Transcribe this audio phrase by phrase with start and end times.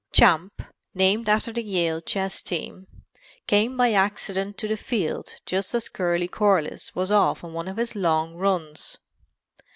[0.11, 0.63] Champ,
[0.95, 2.87] named after the Yale chess team,
[3.45, 7.77] came by accident to the field just as Curly Corliss was off on one of
[7.77, 8.97] his long runs.